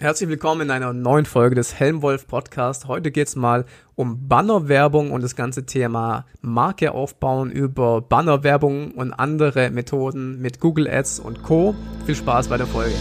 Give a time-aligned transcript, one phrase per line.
[0.00, 2.86] Herzlich willkommen in einer neuen Folge des Helmwolf Podcast.
[2.86, 3.64] Heute geht's mal
[3.96, 10.88] um Bannerwerbung und das ganze Thema Marke aufbauen über Bannerwerbung und andere Methoden mit Google
[10.88, 11.74] Ads und Co.
[12.06, 12.94] Viel Spaß bei der Folge.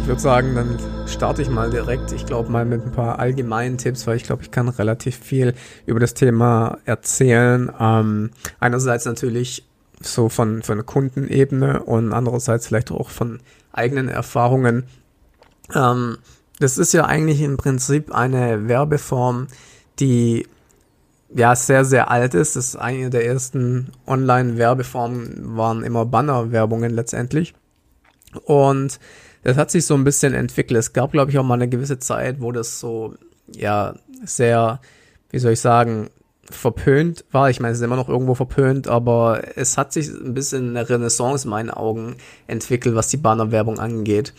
[0.00, 2.10] Ich würde sagen, dann starte ich mal direkt.
[2.10, 5.54] Ich glaube mal mit ein paar allgemeinen Tipps, weil ich glaube, ich kann relativ viel
[5.86, 7.70] über das Thema erzählen.
[7.78, 9.64] Ähm, einerseits natürlich
[10.00, 13.38] so von, von Kundenebene und andererseits vielleicht auch von
[13.72, 14.84] eigenen Erfahrungen.
[15.72, 16.18] Ähm,
[16.58, 19.46] das ist ja eigentlich im Prinzip eine Werbeform,
[20.00, 20.48] die
[21.32, 22.56] ja sehr, sehr alt ist.
[22.56, 27.54] Das ist eine der ersten Online-Werbeformen, waren immer Banner-Werbungen letztendlich.
[28.46, 28.98] Und
[29.44, 30.78] das hat sich so ein bisschen entwickelt.
[30.78, 33.14] Es gab, glaube ich, auch mal eine gewisse Zeit, wo das so,
[33.54, 34.80] ja, sehr,
[35.30, 36.08] wie soll ich sagen,
[36.50, 37.50] verpönt war.
[37.50, 40.88] Ich meine, es ist immer noch irgendwo verpönt, aber es hat sich ein bisschen eine
[40.88, 44.32] Renaissance in meinen Augen entwickelt, was die Bannerwerbung angeht.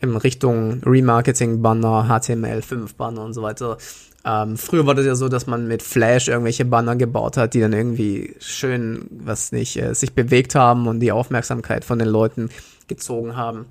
[0.00, 3.78] In Richtung Remarketing-Banner, HTML5-Banner und so weiter.
[4.26, 7.60] Ähm, früher war das ja so, dass man mit Flash irgendwelche Banner gebaut hat, die
[7.60, 12.50] dann irgendwie schön, was nicht, äh, sich bewegt haben und die Aufmerksamkeit von den Leuten
[12.88, 13.66] gezogen haben.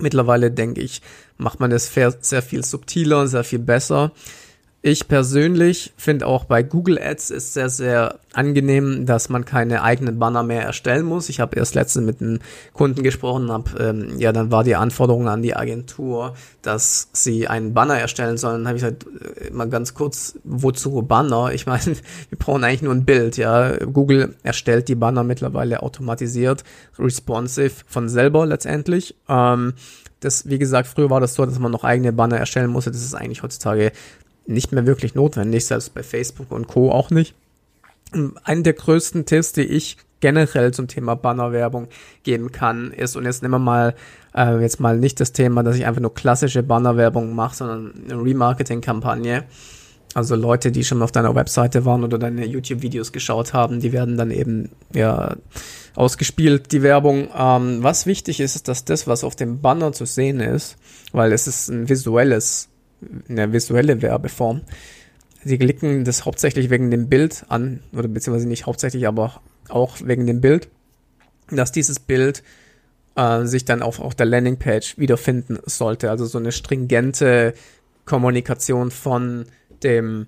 [0.00, 1.02] Mittlerweile denke ich,
[1.36, 1.88] macht man das
[2.24, 4.12] sehr viel subtiler sehr viel besser.
[4.82, 10.18] Ich persönlich finde auch bei Google Ads ist sehr, sehr angenehm, dass man keine eigenen
[10.18, 11.28] Banner mehr erstellen muss.
[11.28, 12.38] Ich habe erst letztens mit einem
[12.72, 17.74] Kunden gesprochen, hab, ähm, ja, dann war die Anforderung an die Agentur, dass sie einen
[17.74, 18.64] Banner erstellen sollen.
[18.64, 19.06] Dann habe ich gesagt,
[19.38, 21.52] äh, mal ganz kurz, wozu Banner?
[21.52, 21.84] Ich meine,
[22.30, 23.76] wir brauchen eigentlich nur ein Bild, ja.
[23.84, 26.64] Google erstellt die Banner mittlerweile automatisiert,
[26.98, 29.14] responsive von selber letztendlich.
[29.28, 29.74] Ähm,
[30.20, 32.90] das, wie gesagt, früher war das so, dass man noch eigene Banner erstellen musste.
[32.90, 33.92] Das ist eigentlich heutzutage
[34.46, 36.90] nicht mehr wirklich notwendig, selbst bei Facebook und Co.
[36.90, 37.34] auch nicht.
[38.44, 41.88] Einen der größten Tipps, die ich generell zum Thema Bannerwerbung
[42.24, 43.94] geben kann, ist, und jetzt nehmen wir mal
[44.36, 48.22] äh, jetzt mal nicht das Thema, dass ich einfach nur klassische Bannerwerbung mache, sondern eine
[48.22, 49.44] Remarketing-Kampagne.
[50.12, 54.16] Also Leute, die schon auf deiner Webseite waren oder deine YouTube-Videos geschaut haben, die werden
[54.16, 55.36] dann eben ja
[55.94, 57.28] ausgespielt, die Werbung.
[57.36, 60.76] Ähm, was wichtig ist, ist, dass das, was auf dem Banner zu sehen ist,
[61.12, 62.69] weil es ist ein visuelles
[63.28, 64.62] eine visuelle Werbeform.
[65.42, 70.26] Sie klicken das hauptsächlich wegen dem Bild an, oder beziehungsweise nicht hauptsächlich, aber auch wegen
[70.26, 70.68] dem Bild,
[71.50, 72.42] dass dieses Bild
[73.16, 76.10] äh, sich dann auf, auf der Landingpage wiederfinden sollte.
[76.10, 77.54] Also so eine stringente
[78.04, 79.46] Kommunikation von
[79.82, 80.26] dem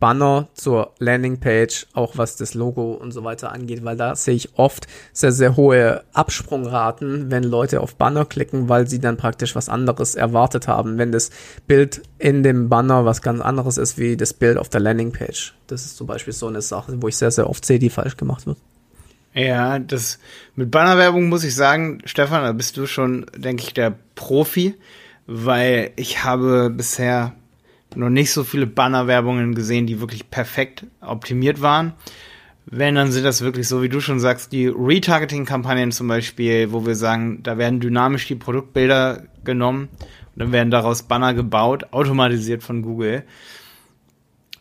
[0.00, 4.56] Banner zur Landingpage, auch was das Logo und so weiter angeht, weil da sehe ich
[4.56, 9.68] oft sehr, sehr hohe Absprungraten, wenn Leute auf Banner klicken, weil sie dann praktisch was
[9.68, 11.30] anderes erwartet haben, wenn das
[11.66, 15.54] Bild in dem Banner was ganz anderes ist wie das Bild auf der Landingpage.
[15.66, 18.16] Das ist zum Beispiel so eine Sache, wo ich sehr, sehr oft sehe, die falsch
[18.16, 18.58] gemacht wird.
[19.34, 20.18] Ja, das
[20.54, 24.74] mit Bannerwerbung muss ich sagen, Stefan, da bist du schon, denke ich, der Profi,
[25.26, 27.34] weil ich habe bisher
[27.94, 31.94] noch nicht so viele Bannerwerbungen gesehen, die wirklich perfekt optimiert waren.
[32.66, 36.84] Wenn, dann sind das wirklich so, wie du schon sagst, die Retargeting-Kampagnen zum Beispiel, wo
[36.84, 39.88] wir sagen, da werden dynamisch die Produktbilder genommen
[40.34, 43.24] und dann werden daraus Banner gebaut, automatisiert von Google.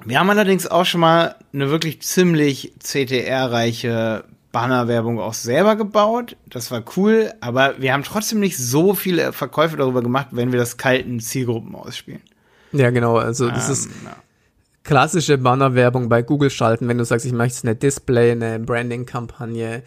[0.05, 4.23] Wir haben allerdings auch schon mal eine wirklich ziemlich CTR-reiche
[4.53, 6.37] Bannerwerbung auch selber gebaut.
[6.47, 10.59] Das war cool, aber wir haben trotzdem nicht so viele Verkäufe darüber gemacht, wenn wir
[10.59, 12.21] das kalten Zielgruppen ausspielen.
[12.77, 13.17] Ja, genau.
[13.17, 13.89] Also das ähm, ist
[14.83, 19.83] klassische Bannerwerbung bei Google schalten, wenn du sagst, ich möchte eine Display, eine Branding-Kampagne.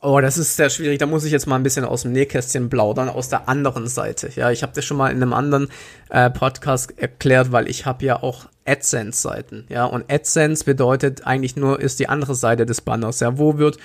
[0.00, 0.98] Oh, das ist sehr schwierig.
[0.98, 4.30] Da muss ich jetzt mal ein bisschen aus dem Nähkästchen plaudern, aus der anderen Seite.
[4.34, 5.68] Ja, ich habe das schon mal in einem anderen
[6.10, 9.66] äh, Podcast erklärt, weil ich habe ja auch AdSense-Seiten.
[9.68, 13.20] Ja, und AdSense bedeutet eigentlich nur, ist die andere Seite des Banners.
[13.20, 13.78] Ja, wo wird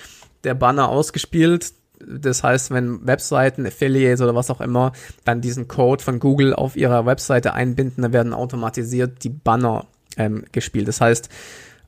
[0.44, 1.74] der Banner ausgespielt?
[2.08, 4.94] Das heißt, wenn Webseiten, Affiliates oder was auch immer
[5.26, 9.86] dann diesen Code von Google auf ihrer Webseite einbinden, dann werden automatisiert die Banner
[10.18, 10.88] ähm, gespielt.
[10.88, 11.30] Das heißt,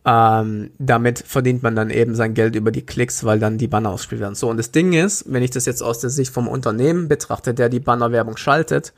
[0.06, 3.90] ähm, damit verdient man dann eben sein Geld über die Klicks, weil dann die Banner
[3.90, 4.36] ausgespielt werden.
[4.36, 7.54] So, und das Ding ist, wenn ich das jetzt aus der Sicht vom Unternehmen betrachte,
[7.54, 8.94] der die Bannerwerbung schaltet,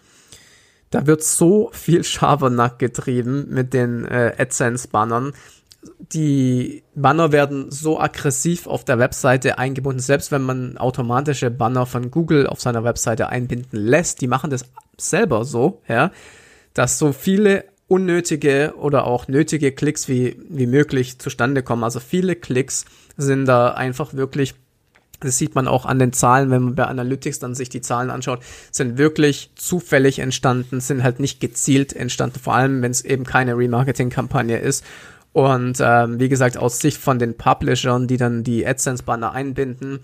[0.89, 5.33] da wird so viel Schabernack getrieben mit den äh, AdSense-Bannern,
[5.99, 12.11] die Banner werden so aggressiv auf der Webseite eingebunden, selbst wenn man automatische Banner von
[12.11, 14.65] Google auf seiner Webseite einbinden lässt, die machen das
[14.97, 16.11] selber so, ja,
[16.73, 21.83] dass so viele unnötige oder auch nötige Klicks wie, wie möglich zustande kommen.
[21.83, 22.85] Also viele Klicks
[23.15, 24.55] sind da einfach wirklich
[25.19, 28.11] das sieht man auch an den Zahlen, wenn man bei Analytics dann sich die Zahlen
[28.11, 28.41] anschaut,
[28.71, 33.57] sind wirklich zufällig entstanden, sind halt nicht gezielt entstanden, vor allem wenn es eben keine
[33.57, 34.83] Remarketing-Kampagne ist.
[35.37, 39.99] Und ähm, wie gesagt, aus Sicht von den Publishern, die dann die AdSense-Banner einbinden,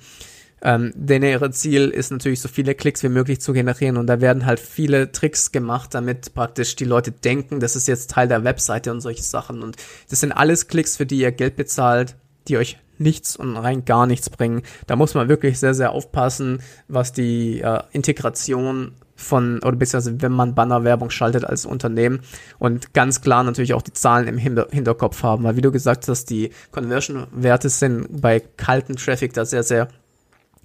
[0.61, 4.21] ähm, denn ihre Ziel ist natürlich, so viele Klicks wie möglich zu generieren und da
[4.21, 8.43] werden halt viele Tricks gemacht, damit praktisch die Leute denken, das ist jetzt Teil der
[8.43, 9.63] Webseite und solche Sachen.
[9.63, 9.75] Und
[10.07, 12.13] das sind alles Klicks, für die ihr Geld bezahlt,
[12.47, 14.61] die euch nichts und rein gar nichts bringen.
[14.85, 18.91] Da muss man wirklich sehr, sehr aufpassen, was die äh, Integration
[19.23, 22.19] von, oder beziehungsweise wenn man Bannerwerbung schaltet als Unternehmen
[22.59, 26.07] und ganz klar natürlich auch die Zahlen im Hinter Hinterkopf haben, weil wie du gesagt
[26.07, 29.87] hast, die Conversion-Werte sind bei kalten Traffic da sehr, sehr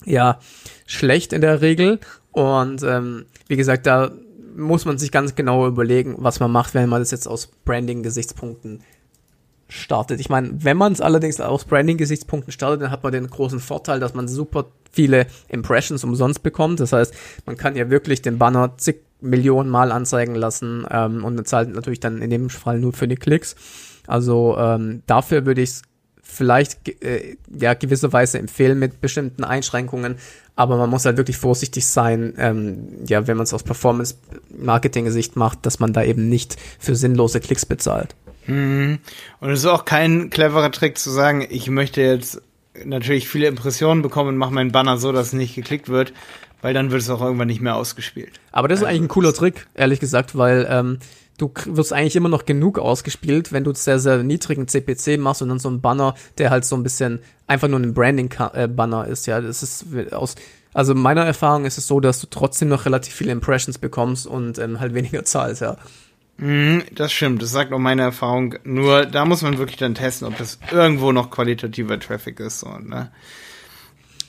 [0.04, 0.38] ja,
[0.86, 2.00] schlecht in der Regel.
[2.32, 4.10] Und ähm, wie gesagt, da
[4.56, 8.80] muss man sich ganz genau überlegen, was man macht, wenn man das jetzt aus Branding-Gesichtspunkten
[9.68, 10.18] startet.
[10.20, 14.00] Ich meine, wenn man es allerdings aus Branding-Gesichtspunkten startet, dann hat man den großen Vorteil,
[14.00, 16.80] dass man super viele Impressions umsonst bekommt.
[16.80, 17.14] Das heißt,
[17.46, 22.00] man kann ja wirklich den Banner zig Millionen Mal anzeigen lassen ähm, und zahlt natürlich
[22.00, 23.56] dann in dem Fall nur für die Klicks.
[24.06, 25.82] Also ähm, dafür würde ich es
[26.22, 30.16] vielleicht äh, ja gewisserweise empfehlen mit bestimmten Einschränkungen,
[30.56, 35.66] aber man muss halt wirklich vorsichtig sein, ähm, ja, wenn man es aus Performance-Marketing-Sicht macht,
[35.66, 38.14] dass man da eben nicht für sinnlose Klicks bezahlt.
[38.48, 38.98] Mhm.
[39.40, 42.42] Und es ist auch kein cleverer Trick zu sagen, ich möchte jetzt
[42.84, 46.12] natürlich viele Impressionen bekommen und mache meinen Banner so, dass nicht geklickt wird,
[46.62, 48.40] weil dann wird es auch irgendwann nicht mehr ausgespielt.
[48.52, 50.98] Aber das ist also eigentlich ein cooler Trick, ehrlich gesagt, weil ähm,
[51.38, 55.48] du wirst eigentlich immer noch genug ausgespielt, wenn du sehr, sehr niedrigen CPC machst und
[55.48, 59.40] dann so ein Banner, der halt so ein bisschen einfach nur ein Branding-Banner ist, ja.
[59.40, 60.34] Das ist aus,
[60.74, 64.58] also meiner Erfahrung ist es so, dass du trotzdem noch relativ viele Impressions bekommst und
[64.58, 65.76] ähm, halt weniger zahlst, ja.
[66.38, 68.54] Mhm, das stimmt, das sagt auch meine Erfahrung.
[68.64, 72.60] Nur da muss man wirklich dann testen, ob das irgendwo noch qualitativer Traffic ist.
[72.60, 73.10] So, ne?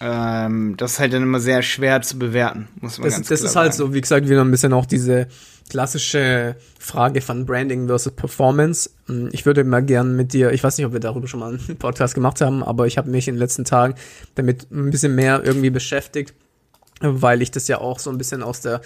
[0.02, 3.42] ähm, das ist halt dann immer sehr schwer zu bewerten, muss man das, ganz Das
[3.42, 5.28] ist halt so, wie gesagt, wieder ein bisschen auch diese
[5.70, 8.90] klassische Frage von Branding versus Performance.
[9.08, 11.54] Hm, ich würde mal gern mit dir, ich weiß nicht, ob wir darüber schon mal
[11.54, 13.96] einen Podcast gemacht haben, aber ich habe mich in den letzten Tagen
[14.36, 16.34] damit ein bisschen mehr irgendwie beschäftigt,
[17.00, 18.82] weil ich das ja auch so ein bisschen aus der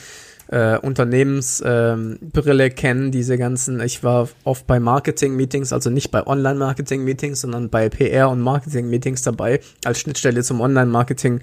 [0.48, 7.42] äh, Unternehmensbrille ähm, kennen, diese ganzen, ich war oft bei Marketing-Meetings, also nicht bei Online-Marketing-Meetings,
[7.42, 11.42] sondern bei PR- und Marketing-Meetings dabei, als Schnittstelle zum Online-Marketing.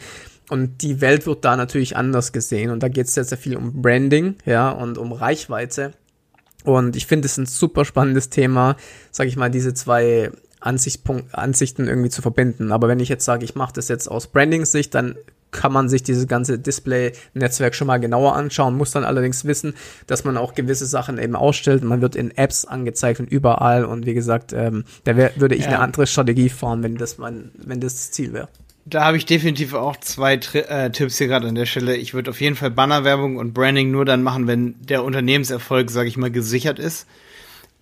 [0.50, 2.70] Und die Welt wird da natürlich anders gesehen.
[2.70, 5.93] Und da geht es sehr, sehr viel um Branding, ja, und um Reichweite.
[6.64, 8.76] Und ich finde es ein super spannendes Thema,
[9.11, 10.31] sage ich mal, diese zwei
[10.61, 12.70] Ansichten irgendwie zu verbinden.
[12.70, 15.14] Aber wenn ich jetzt sage, ich mache das jetzt aus Branding-Sicht, dann
[15.50, 19.75] kann man sich dieses ganze Display-Netzwerk schon mal genauer anschauen, muss dann allerdings wissen,
[20.06, 21.82] dass man auch gewisse Sachen eben ausstellt.
[21.82, 25.64] Man wird in Apps angezeigt und überall und wie gesagt, ähm, da wär, würde ich
[25.64, 25.69] ja.
[25.69, 28.49] eine andere Strategie fahren, wenn das mein, wenn das, das Ziel wäre.
[28.87, 31.96] Da habe ich definitiv auch zwei Tri äh, Tipps hier gerade an der Stelle.
[31.96, 36.08] Ich würde auf jeden Fall Bannerwerbung und Branding nur dann machen, wenn der Unternehmenserfolg, sage
[36.08, 37.06] ich mal, gesichert ist.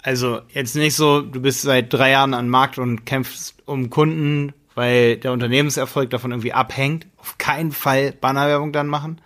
[0.02, 4.52] Also jetzt nicht so, du bist seit drei Jahren am Markt und kämpfst um Kunden
[4.78, 7.08] weil der Unternehmenserfolg davon irgendwie abhängt.
[7.16, 9.20] Auf keinen Fall Bannerwerbung dann machen,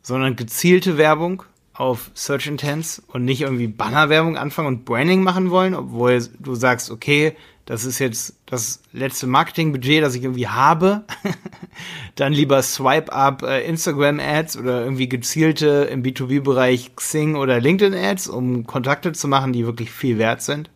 [0.00, 5.74] sondern gezielte Werbung auf Search Intents und nicht irgendwie Bannerwerbung anfangen und Branding machen wollen,
[5.74, 7.34] obwohl du sagst, okay,
[7.66, 11.02] das ist jetzt das letzte Marketingbudget, das ich irgendwie habe,
[12.14, 17.92] dann lieber Swipe Up äh, Instagram Ads oder irgendwie gezielte im B2B-Bereich Xing oder LinkedIn
[17.92, 20.70] Ads, um Kontakte zu machen, die wirklich viel wert sind.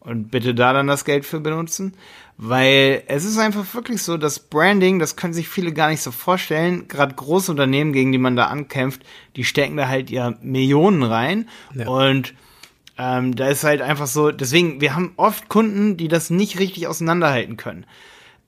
[0.00, 1.92] Und bitte da dann das Geld für benutzen.
[2.40, 6.12] Weil es ist einfach wirklich so, dass Branding, das können sich viele gar nicht so
[6.12, 9.02] vorstellen, gerade große Unternehmen, gegen die man da ankämpft,
[9.34, 11.48] die stecken da halt ja Millionen rein.
[11.74, 11.88] Ja.
[11.88, 12.34] Und
[12.96, 16.86] ähm, da ist halt einfach so, deswegen, wir haben oft Kunden, die das nicht richtig
[16.86, 17.86] auseinanderhalten können.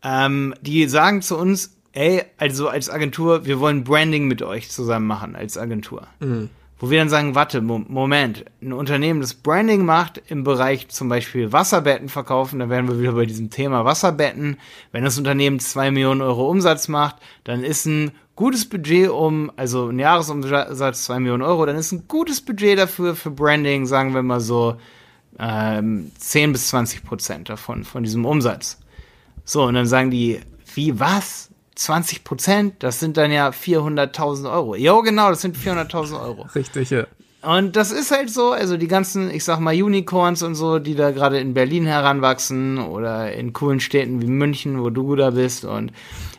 [0.04, 5.08] Ähm, die sagen zu uns, ey, also als Agentur, wir wollen Branding mit euch zusammen
[5.08, 6.06] machen, als Agentur.
[6.20, 6.48] Mhm
[6.80, 11.52] wo wir dann sagen, warte, Moment, ein Unternehmen, das Branding macht im Bereich zum Beispiel
[11.52, 14.56] Wasserbetten verkaufen, da wären wir wieder bei diesem Thema Wasserbetten.
[14.90, 19.88] Wenn das Unternehmen zwei Millionen Euro Umsatz macht, dann ist ein gutes Budget um, also
[19.88, 24.22] ein Jahresumsatz zwei Millionen Euro, dann ist ein gutes Budget dafür für Branding, sagen wir
[24.22, 24.76] mal so,
[25.38, 28.78] ähm, 10 bis 20 Prozent davon, von diesem Umsatz.
[29.44, 30.40] So, und dann sagen die,
[30.74, 31.49] wie, was?
[31.74, 34.74] 20 Prozent, das sind dann ja 400.000 Euro.
[34.76, 36.42] Jo, genau, das sind 400.000 Euro.
[36.54, 37.06] Richtig, ja.
[37.42, 40.94] Und das ist halt so, also die ganzen, ich sag mal, Unicorns und so, die
[40.94, 45.64] da gerade in Berlin heranwachsen oder in coolen Städten wie München, wo du da bist
[45.64, 45.90] und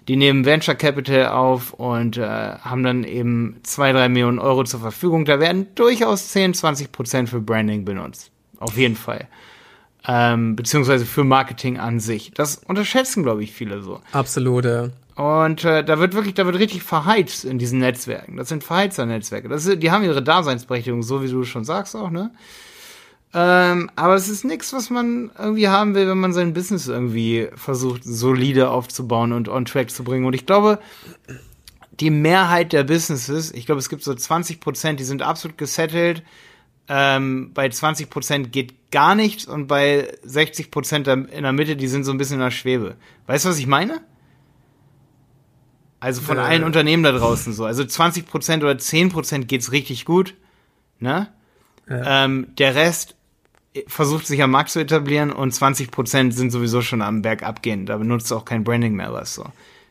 [0.07, 4.79] die nehmen Venture Capital auf und äh, haben dann eben zwei, drei Millionen Euro zur
[4.79, 5.25] Verfügung.
[5.25, 8.29] Da werden durchaus 10, 20 Prozent für Branding benutzt.
[8.59, 9.27] Auf jeden Fall
[10.07, 12.31] ähm, beziehungsweise für Marketing an sich.
[12.33, 14.01] Das unterschätzen, glaube ich, viele so.
[14.11, 14.65] Absolut.
[14.65, 14.89] Ja.
[15.15, 18.37] Und äh, da wird wirklich, da wird richtig verheizt in diesen Netzwerken.
[18.37, 19.49] Das sind Verheizer-Netzwerke.
[19.49, 22.31] Das ist, die haben ihre Daseinsberechtigung, so wie du schon sagst auch, ne?
[23.33, 27.47] Ähm, aber es ist nichts, was man irgendwie haben will, wenn man sein Business irgendwie
[27.55, 30.25] versucht, solide aufzubauen und on track zu bringen.
[30.25, 30.79] Und ich glaube,
[31.91, 36.23] die Mehrheit der Businesses, ich glaube, es gibt so 20 Prozent, die sind absolut gesettelt.
[36.93, 41.87] Ähm, bei 20 Prozent geht gar nichts und bei 60 Prozent in der Mitte, die
[41.87, 42.97] sind so ein bisschen in der Schwebe.
[43.27, 44.01] Weißt du, was ich meine?
[46.01, 46.41] Also von äh.
[46.41, 47.63] allen Unternehmen da draußen so.
[47.63, 50.35] Also 20 Prozent oder 10 Prozent geht's richtig gut.
[50.99, 51.29] Ne?
[51.87, 52.25] Ja.
[52.25, 53.15] Ähm, der Rest
[53.87, 57.85] versucht sich am Markt zu etablieren und 20 Prozent sind sowieso schon am Berg abgehen.
[57.85, 59.45] Da benutzt auch kein Branding mehr was so.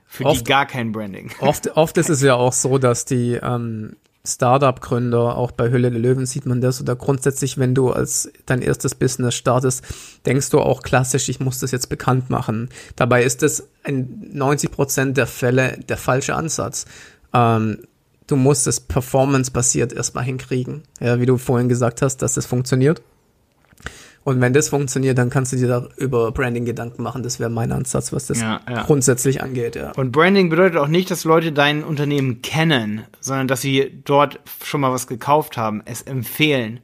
[0.06, 1.30] Für oft, die gar kein Branding.
[1.40, 6.00] Oft, oft ist es ja auch so, dass die ähm, Startup-Gründer, auch bei Hülle der
[6.00, 9.82] Löwen sieht man das, oder grundsätzlich, wenn du als dein erstes Business startest,
[10.26, 12.68] denkst du auch klassisch, ich muss das jetzt bekannt machen.
[12.96, 16.84] Dabei ist das in 90 Prozent der Fälle der falsche Ansatz.
[17.32, 17.78] Ähm,
[18.26, 20.82] du musst es performance-basiert erstmal hinkriegen.
[21.00, 23.02] Ja, wie du vorhin gesagt hast, dass das funktioniert.
[24.22, 27.22] Und wenn das funktioniert, dann kannst du dir da über Branding Gedanken machen.
[27.22, 28.82] Das wäre mein Ansatz, was das ja, ja.
[28.82, 29.76] grundsätzlich angeht.
[29.76, 29.92] Ja.
[29.92, 34.82] Und Branding bedeutet auch nicht, dass Leute dein Unternehmen kennen, sondern dass sie dort schon
[34.82, 36.80] mal was gekauft haben, es empfehlen.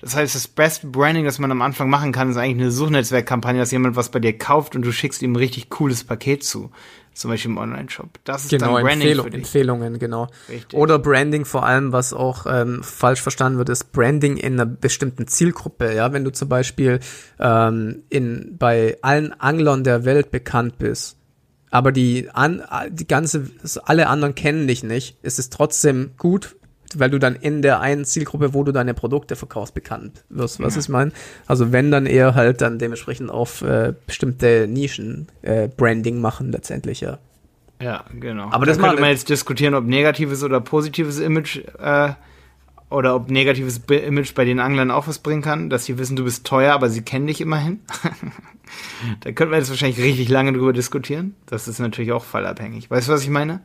[0.00, 3.58] Das heißt, das Best Branding, das man am Anfang machen kann, ist eigentlich eine Suchnetzwerkkampagne,
[3.58, 6.70] dass jemand was bei dir kauft und du schickst ihm ein richtig cooles Paket zu
[7.16, 8.18] zum Beispiel im Online-Shop.
[8.24, 9.40] Das ist genau, dann Branding Empfehlung, für dich.
[9.40, 10.28] Empfehlungen, genau.
[10.48, 10.78] Richtig.
[10.78, 15.26] Oder Branding vor allem, was auch ähm, falsch verstanden wird, ist Branding in einer bestimmten
[15.26, 15.94] Zielgruppe.
[15.94, 17.00] Ja, wenn du zum Beispiel
[17.38, 21.16] ähm, in bei allen Anglern der Welt bekannt bist,
[21.70, 23.50] aber die an die ganze
[23.84, 26.56] alle anderen kennen dich nicht, ist es trotzdem gut
[26.94, 30.60] weil du dann in der einen Zielgruppe, wo du deine Produkte verkaufst, bekannt wirst.
[30.60, 30.80] Was ja.
[30.80, 31.12] ich meine?
[31.46, 37.00] Also wenn dann eher halt dann dementsprechend auf äh, bestimmte Nischen äh, Branding machen letztendlich,
[37.00, 37.18] ja.
[37.80, 38.48] Ja, genau.
[38.50, 42.12] Aber das könnte man jetzt diskutieren, ob negatives oder positives Image äh,
[42.88, 46.24] oder ob negatives Image bei den Anglern auch was bringen kann, dass sie wissen, du
[46.24, 47.80] bist teuer, aber sie kennen dich immerhin.
[49.20, 51.34] da könnten wir jetzt wahrscheinlich richtig lange drüber diskutieren.
[51.46, 52.90] Das ist natürlich auch fallabhängig.
[52.90, 53.60] Weißt du, was ich meine?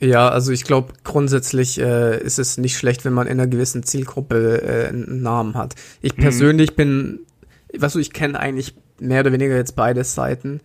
[0.00, 3.82] Ja, also ich glaube, grundsätzlich äh, ist es nicht schlecht, wenn man in einer gewissen
[3.82, 5.74] Zielgruppe äh, einen Namen hat.
[6.02, 6.22] Ich mhm.
[6.22, 6.76] persönlich mhm.
[6.76, 7.18] bin,
[7.76, 10.60] weißt du, ich kenne eigentlich mehr oder weniger jetzt beide Seiten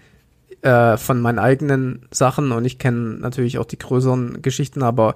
[0.61, 5.15] äh, von meinen eigenen Sachen und ich kenne natürlich auch die größeren Geschichten, aber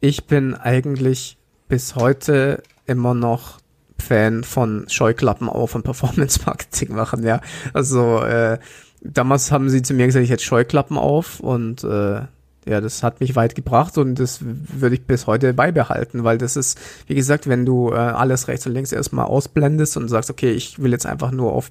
[0.00, 1.36] ich bin eigentlich
[1.68, 3.60] bis heute immer noch
[3.98, 7.40] Fan von Scheuklappen auf und Performance-Marketing machen, ja.
[7.74, 8.58] Also äh,
[9.02, 12.22] damals haben sie zu mir gesagt, ich hätte Scheuklappen auf und äh,
[12.66, 16.56] ja, das hat mich weit gebracht und das würde ich bis heute beibehalten, weil das
[16.56, 20.52] ist, wie gesagt, wenn du äh, alles rechts und links erstmal ausblendest und sagst, okay,
[20.52, 21.70] ich will jetzt einfach nur auf,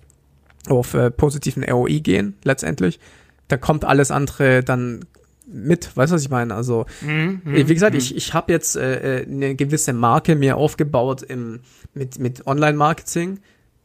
[0.68, 3.00] auf äh, positiven ROI gehen, letztendlich,
[3.48, 5.06] da kommt alles andere dann
[5.52, 6.54] mit, weißt du, was ich meine?
[6.54, 8.00] Also, mhm, wie gesagt, mhm.
[8.00, 11.62] ich, ich habe jetzt äh, äh, eine gewisse Marke mir aufgebaut im,
[11.94, 13.40] mit, mit Online-Marketing,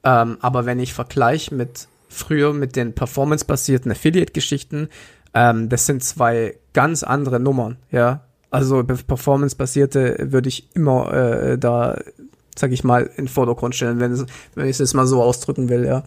[0.05, 4.89] ähm, aber wenn ich vergleiche mit früher mit den performance-basierten Affiliate-Geschichten,
[5.33, 8.25] ähm, das sind zwei ganz andere Nummern, ja.
[8.51, 11.99] Also Performance-basierte würde ich immer äh, da,
[12.57, 15.69] sag ich mal, in den Vordergrund stellen, wenn, wenn ich es jetzt mal so ausdrücken
[15.69, 16.05] will, ja.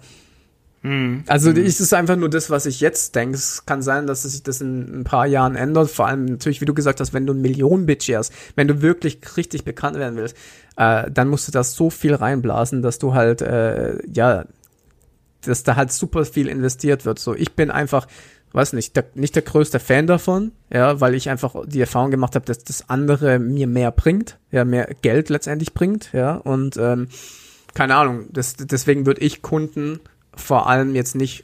[0.83, 1.24] Mhm.
[1.27, 1.57] Also mhm.
[1.57, 3.36] ist es einfach nur das, was ich jetzt denke.
[3.36, 5.89] Es kann sein, dass sich das in ein paar Jahren ändert.
[5.89, 9.19] Vor allem natürlich, wie du gesagt hast, wenn du ein Millionen-Budget hast, wenn du wirklich
[9.36, 10.38] richtig bekannt werden willst,
[10.77, 14.45] äh, dann musst du da so viel reinblasen, dass du halt, äh, ja,
[15.41, 17.19] dass da halt super viel investiert wird.
[17.19, 18.07] So, ich bin einfach
[18.54, 22.36] weiß nicht, der, nicht der größte Fan davon, ja, weil ich einfach die Erfahrung gemacht
[22.36, 27.08] habe, dass das andere mir mehr bringt, ja, mehr Geld letztendlich bringt, ja, und ähm,
[27.74, 30.00] keine Ahnung, das, deswegen würde ich Kunden
[30.36, 31.44] vor allem jetzt nicht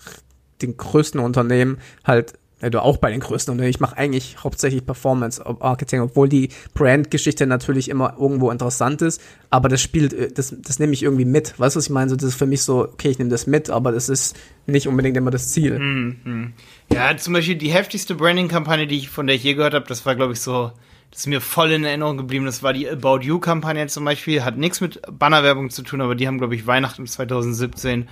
[0.62, 2.34] den größten Unternehmen halt
[2.72, 3.72] ja, auch bei den größten Unternehmen.
[3.72, 9.70] Ich mache eigentlich hauptsächlich Performance Marketing, obwohl die Brand-Geschichte natürlich immer irgendwo interessant ist, aber
[9.70, 11.60] das spielt, äh, das, das nehme ich irgendwie mit.
[11.60, 12.10] Weißt du, was ich meine?
[12.10, 14.88] So, das ist für mich so, okay, ich nehme das mit, aber das ist nicht
[14.88, 15.78] unbedingt immer das Ziel.
[15.78, 16.52] -hmm.
[16.92, 20.06] Ja, zum Beispiel die heftigste Branding-Kampagne, die ich, von der ich je gehört habe, das
[20.06, 20.72] war, glaube ich, so,
[21.12, 22.46] das ist mir voll in Erinnerung geblieben.
[22.46, 24.44] Das war die About You-Kampagne zum Beispiel.
[24.44, 28.08] Hat nichts mit Bannerwerbung zu tun, aber die haben, glaube ich, Weihnachten 2017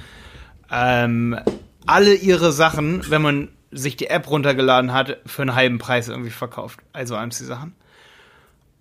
[0.72, 1.38] ähm,
[1.86, 6.29] alle ihre Sachen, wenn man sich die App runtergeladen hat, für einen halben Preis irgendwie
[6.29, 6.79] verkauft.
[6.93, 7.73] Also AMC-Sachen.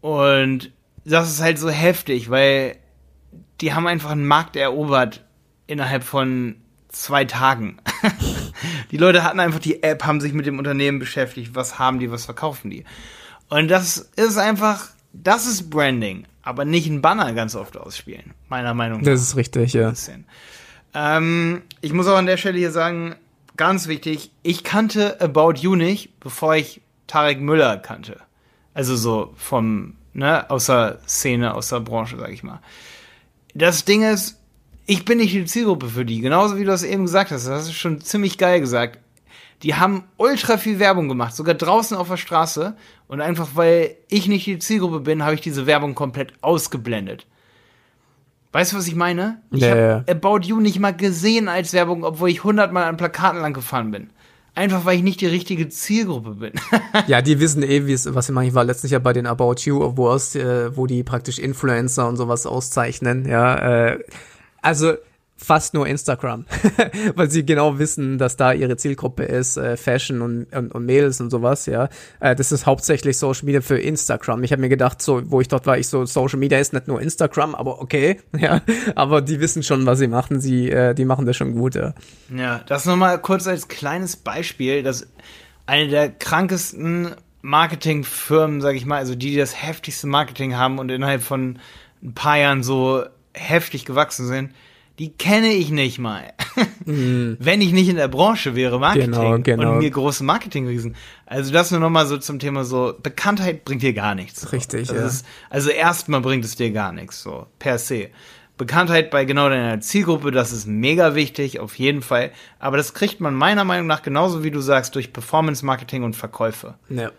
[0.01, 0.73] Und
[1.05, 2.77] das ist halt so heftig, weil
[3.61, 5.25] die haben einfach einen Markt erobert
[5.67, 6.57] innerhalb von
[6.89, 7.79] zwei Tagen.
[8.91, 12.11] die Leute hatten einfach die App, haben sich mit dem Unternehmen beschäftigt, was haben die,
[12.11, 12.85] was verkaufen die.
[13.49, 18.75] Und das ist einfach, das ist Branding, aber nicht ein Banner ganz oft ausspielen, meiner
[18.75, 19.07] Meinung nach.
[19.07, 19.93] Das ist richtig, ja.
[20.93, 23.17] Ähm, ich muss auch an der Stelle hier sagen,
[23.61, 28.17] ganz wichtig, ich kannte About You nicht, bevor ich Tarek Müller kannte.
[28.73, 32.63] Also so vom, ne, aus der Szene, aus der Branche, sag ich mal.
[33.53, 34.41] Das Ding ist,
[34.87, 36.23] ich bin nicht die Zielgruppe für die.
[36.23, 37.47] Genauso wie du das eben gesagt hast.
[37.47, 38.99] Das hast du schon ziemlich geil gesagt.
[39.63, 42.79] Die haben ultra viel Werbung gemacht, sogar draußen auf der Straße.
[43.09, 47.27] Und einfach weil ich nicht die Zielgruppe bin, habe ich diese Werbung komplett ausgeblendet.
[48.53, 49.41] Weißt du, was ich meine?
[49.53, 50.13] Ich Ja, habe ja.
[50.15, 54.11] About You nicht mal gesehen als Werbung, obwohl ich hundertmal an Plakaten lang gefahren bin.
[54.57, 56.53] Einfach weil ich nicht die richtige Zielgruppe bin.
[57.07, 58.49] Ja, die wissen eh, wie es, was ich meine.
[58.49, 62.17] Ich war letztens ja bei den About You Awards, äh, wo die praktisch Influencer und
[62.17, 63.87] sowas auszeichnen, ja.
[63.91, 63.99] Äh,
[64.63, 64.95] also
[65.43, 66.45] fast nur Instagram,
[67.15, 71.21] weil sie genau wissen, dass da ihre Zielgruppe ist, äh, Fashion und, und, und Mädels
[71.21, 71.89] und sowas, ja.
[72.21, 74.45] Äh, das ist hauptsächlich Social Media für Instagram.
[74.45, 76.89] Ich habe mir gedacht, so, wo ich dort war, ich so, Social Media ist nicht
[76.89, 78.61] nur Instagram, aber okay, ja.
[78.95, 80.41] Aber die wissen schon, was sie machen.
[80.41, 81.95] Sie, äh, die machen das schon gut, ja.
[82.37, 85.07] Ja, das nochmal kurz als kleines Beispiel, dass
[85.67, 90.91] eine der krankesten Marketingfirmen, sag ich mal, also die, die das heftigste Marketing haben und
[90.91, 91.59] innerhalb von
[92.03, 94.51] ein paar Jahren so heftig gewachsen sind,
[95.01, 96.35] die kenne ich nicht mal.
[96.85, 99.73] Wenn ich nicht in der Branche wäre, Marketing Genau, genau.
[99.73, 100.95] und mir große Marketingriesen.
[101.25, 104.53] Also das nur nochmal so zum Thema so, Bekanntheit bringt dir gar nichts.
[104.53, 105.07] Richtig, das ja.
[105.07, 108.09] Ist, also erstmal bringt es dir gar nichts, so, per se.
[108.59, 112.31] Bekanntheit bei genau deiner Zielgruppe, das ist mega wichtig, auf jeden Fall.
[112.59, 116.75] Aber das kriegt man meiner Meinung nach genauso wie du sagst, durch Performance-Marketing und Verkäufe.
[116.91, 117.11] ja.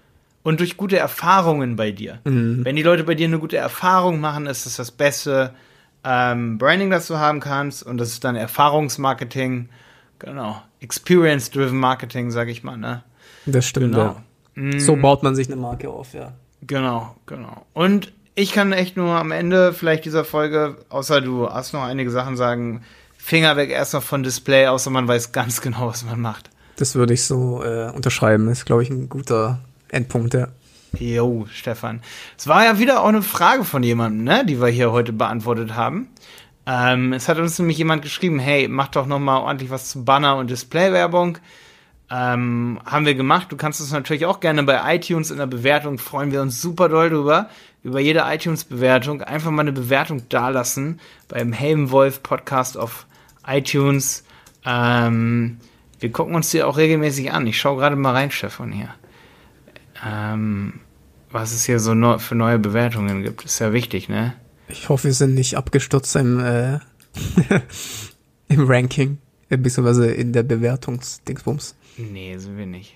[0.43, 2.19] Und durch gute Erfahrungen bei dir.
[2.23, 5.53] Wenn die Leute bei dir eine gute Erfahrung machen, ist das das beste
[6.03, 7.84] ähm, Branding, das du haben kannst.
[7.84, 9.70] Und das ist dann Erfahrungsmarketing.
[10.20, 10.62] Genau.
[10.79, 13.03] Experience-driven Marketing, sag ich mal, ne?
[13.46, 14.17] Das stimmt, Genau.
[14.55, 14.79] ja.
[14.79, 16.34] So baut man sich eine Marke auf, ja.
[16.62, 17.65] Genau, genau.
[17.74, 22.12] Und ich kann echt nur am Ende vielleicht dieser Folge, außer du hast noch einige
[22.12, 22.84] Sachen sagen,
[23.17, 26.50] Finger weg erstmal von Display, außer man weiß ganz genau, was man macht.
[26.77, 28.48] Das würde ich so äh, unterschreiben.
[28.48, 30.48] Das ist, glaube ich, ein guter Endpunkt, ja.
[30.98, 32.01] Jo, Stefan.
[32.38, 35.75] Es war ja wieder auch eine Frage von jemandem, ne, die wir hier heute beantwortet
[35.75, 36.10] haben.
[36.65, 40.05] Ähm, es hat uns nämlich jemand geschrieben, hey, mach doch noch mal ordentlich was zu
[40.05, 41.38] Banner- und Displaywerbung.
[42.10, 43.51] Ähm, haben wir gemacht.
[43.51, 46.89] Du kannst uns natürlich auch gerne bei iTunes in der Bewertung, freuen wir uns super
[46.89, 47.50] doll drüber.
[47.83, 53.07] Über jede iTunes-Bewertung einfach mal eine Bewertung dalassen beim Helmwolf Podcast auf
[53.48, 54.24] iTunes.
[54.65, 55.57] Ähm,
[56.00, 57.48] wir gucken uns die auch regelmäßig an.
[57.48, 58.89] Ich schaue gerade mal rein, Stefan, hier.
[60.05, 60.81] Ähm,
[61.31, 63.44] was es hier so neu, für neue Bewertungen gibt.
[63.46, 64.33] Ist ja wichtig, ne?
[64.67, 66.79] Ich hoffe, wir sind nicht abgestürzt im, äh,
[68.48, 69.17] im Ranking,
[69.50, 71.75] beziehungsweise in der Bewertungsdingsbums.
[71.98, 72.96] Nee, sind wir nicht.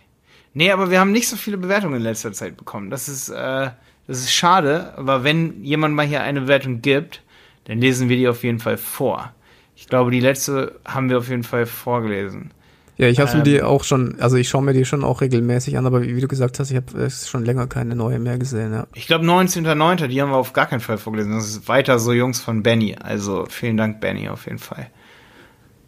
[0.53, 2.89] Nee, aber wir haben nicht so viele Bewertungen in letzter Zeit bekommen.
[2.89, 3.71] Das ist, äh,
[4.07, 7.21] das ist schade, aber wenn jemand mal hier eine Bewertung gibt,
[7.65, 9.33] dann lesen wir die auf jeden Fall vor.
[9.75, 12.51] Ich glaube, die letzte haben wir auf jeden Fall vorgelesen.
[12.97, 13.37] Ja, ich habe Ähm.
[13.39, 16.15] mir die auch schon, also ich schaue mir die schon auch regelmäßig an, aber wie,
[16.15, 18.87] wie du gesagt hast, ich habe schon länger keine neue mehr gesehen, ja.
[18.93, 21.33] Ich glaube 19.09., die haben wir auf gar keinen Fall vorgelesen.
[21.33, 22.95] Das ist weiter so Jungs von Benny.
[23.01, 24.87] Also vielen Dank, Benny, auf jeden Fall.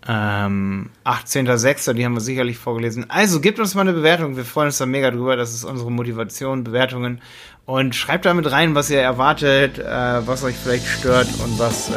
[0.09, 3.09] Ähm, 18.06., die haben wir sicherlich vorgelesen.
[3.09, 4.37] Also gebt uns mal eine Bewertung.
[4.37, 5.35] Wir freuen uns da mega drüber.
[5.35, 7.21] Das ist unsere Motivation, Bewertungen.
[7.65, 11.89] Und schreibt da mit rein, was ihr erwartet, äh, was euch vielleicht stört und was,
[11.89, 11.93] äh,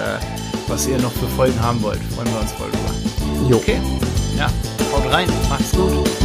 [0.67, 2.01] was ihr noch für Folgen haben wollt.
[2.15, 3.49] Freuen wir uns voll drüber.
[3.49, 3.57] Jo.
[3.59, 3.81] Okay.
[4.37, 4.49] Ja,
[5.11, 5.29] rein.
[5.49, 6.20] Macht's gut.